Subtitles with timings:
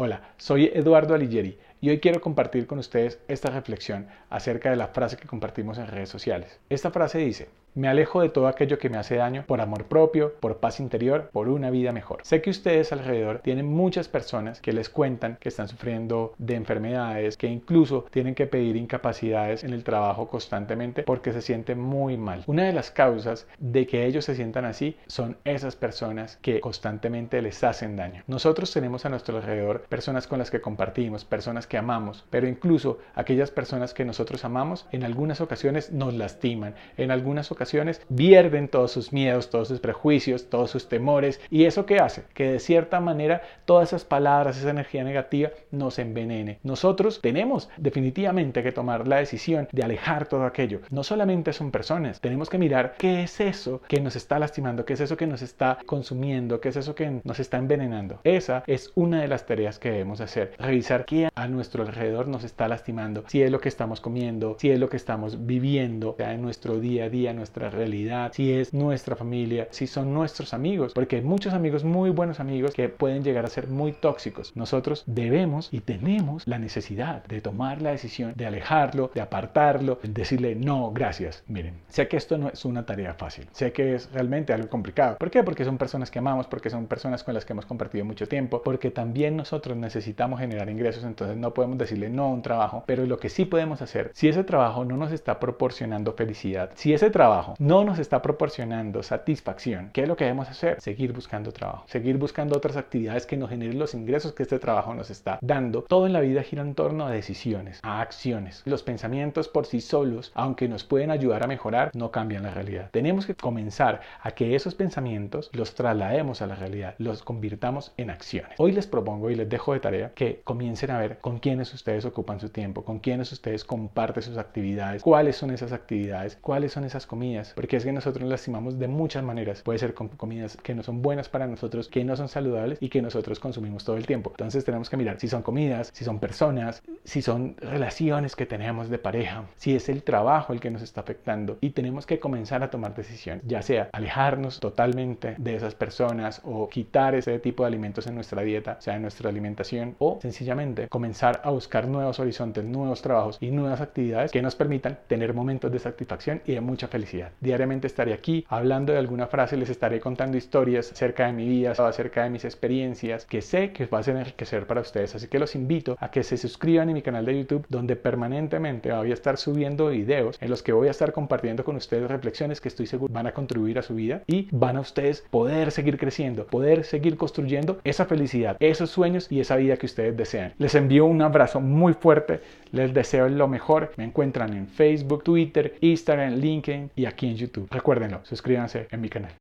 [0.00, 4.88] Hola, soy Eduardo Alighieri y hoy quiero compartir con ustedes esta reflexión acerca de la
[4.88, 6.58] frase que compartimos en redes sociales.
[6.68, 10.34] Esta frase dice, me alejo de todo aquello que me hace daño por amor propio,
[10.40, 12.20] por paz interior, por una vida mejor.
[12.24, 17.36] Sé que ustedes alrededor tienen muchas personas que les cuentan que están sufriendo de enfermedades,
[17.36, 22.42] que incluso tienen que pedir incapacidades en el trabajo constantemente porque se sienten muy mal.
[22.48, 27.40] Una de las causas de que ellos se sientan así son esas personas que constantemente
[27.42, 28.24] les hacen daño.
[28.26, 32.98] Nosotros tenemos a nuestro alrededor personas con las que compartimos, personas que amamos, pero incluso
[33.14, 38.90] aquellas personas que nosotros amamos en algunas ocasiones nos lastiman, en algunas ocasiones vierden todos
[38.90, 41.40] sus miedos, todos sus prejuicios, todos sus temores.
[41.50, 42.24] ¿Y eso qué hace?
[42.34, 46.58] Que de cierta manera todas esas palabras, esa energía negativa nos envenene.
[46.62, 50.80] Nosotros tenemos definitivamente que tomar la decisión de alejar todo aquello.
[50.90, 54.94] No solamente son personas, tenemos que mirar qué es eso que nos está lastimando, qué
[54.94, 58.20] es eso que nos está consumiendo, qué es eso que nos está envenenando.
[58.24, 60.52] Esa es una de las tareas que debemos hacer.
[60.58, 64.70] Revisar qué a nuestro alrededor nos está lastimando, si es lo que estamos comiendo, si
[64.70, 69.16] es lo que estamos viviendo en nuestro día a día, nuestra realidad, si es nuestra
[69.16, 73.44] familia, si son nuestros amigos, porque hay muchos amigos, muy buenos amigos, que pueden llegar
[73.44, 74.52] a ser muy tóxicos.
[74.54, 80.10] Nosotros debemos y tenemos la necesidad de tomar la decisión de alejarlo, de apartarlo, de
[80.10, 81.42] decirle no, gracias.
[81.48, 85.16] Miren, sé que esto no es una tarea fácil, sé que es realmente algo complicado.
[85.18, 85.42] ¿Por qué?
[85.42, 88.62] Porque son personas que amamos, porque son personas con las que hemos compartido mucho tiempo,
[88.62, 93.06] porque también nosotros necesitamos generar ingresos, entonces no podemos decirle no a un trabajo, pero
[93.06, 97.10] lo que sí podemos hacer, si ese trabajo no nos está proporcionando felicidad, si ese
[97.10, 100.80] trabajo no nos está proporcionando satisfacción, ¿qué es lo que debemos hacer?
[100.80, 104.94] Seguir buscando trabajo, seguir buscando otras actividades que nos generen los ingresos que este trabajo
[104.94, 105.82] nos está dando.
[105.82, 108.62] Todo en la vida gira en torno a decisiones, a acciones.
[108.64, 112.90] Los pensamientos por sí solos, aunque nos pueden ayudar a mejorar, no cambian la realidad.
[112.90, 118.10] Tenemos que comenzar a que esos pensamientos los traslademos a la realidad, los convirtamos en
[118.10, 118.52] acciones.
[118.58, 122.04] Hoy les propongo y les dejo de tarea que comiencen a ver con quiénes ustedes
[122.04, 126.84] ocupan su tiempo, con quiénes ustedes comparten sus actividades, cuáles son esas actividades, cuáles son
[126.84, 129.62] esas comidas porque es que nosotros nos lastimamos de muchas maneras.
[129.62, 132.88] Puede ser con comidas que no son buenas para nosotros, que no son saludables y
[132.88, 134.30] que nosotros consumimos todo el tiempo.
[134.30, 138.88] Entonces tenemos que mirar si son comidas, si son personas, si son relaciones que tenemos
[138.88, 142.62] de pareja, si es el trabajo el que nos está afectando y tenemos que comenzar
[142.62, 147.68] a tomar decisiones, ya sea alejarnos totalmente de esas personas o quitar ese tipo de
[147.68, 152.64] alimentos en nuestra dieta, sea en nuestra alimentación o sencillamente comenzar a buscar nuevos horizontes,
[152.64, 156.88] nuevos trabajos y nuevas actividades que nos permitan tener momentos de satisfacción y de mucha
[156.88, 157.30] felicidad.
[157.40, 161.72] Diariamente estaré aquí hablando de alguna frase, les estaré contando historias acerca de mi vida,
[161.72, 165.14] acerca de mis experiencias, que sé que va a ser enriquecer para ustedes.
[165.14, 168.92] Así que los invito a que se suscriban a mi canal de YouTube, donde permanentemente
[168.92, 172.60] voy a estar subiendo videos en los que voy a estar compartiendo con ustedes reflexiones
[172.60, 175.98] que estoy seguro van a contribuir a su vida y van a ustedes poder seguir
[175.98, 180.54] creciendo, poder seguir construyendo esa felicidad, esos sueños y esa vida que ustedes desean.
[180.58, 182.40] Les envío un abrazo muy fuerte,
[182.72, 183.92] les deseo lo mejor.
[183.96, 187.68] Me encuentran en Facebook, Twitter, Instagram, LinkedIn y aquí en YouTube.
[187.70, 189.32] Recuérdenlo, suscríbanse en mi canal.